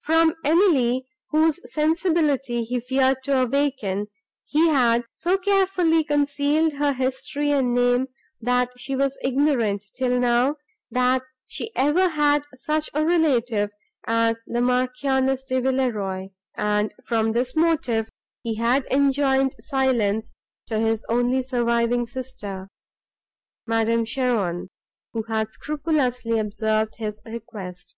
[0.00, 4.08] From Emily, whose sensibility he feared to awaken,
[4.44, 8.08] he had so carefully concealed her history and name,
[8.38, 10.56] that she was ignorant, till now,
[10.90, 13.70] that she ever had such a relative
[14.06, 16.28] as the Marchioness de Villeroi;
[16.58, 18.10] and from this motive
[18.42, 20.34] he had enjoined silence
[20.66, 22.68] to his only surviving sister,
[23.66, 24.68] Madame Cheron,
[25.14, 27.96] who had scrupulously observed his request.